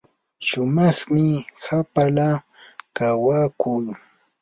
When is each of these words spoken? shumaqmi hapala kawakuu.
shumaqmi 0.47 1.25
hapala 1.67 2.27
kawakuu. 2.95 3.87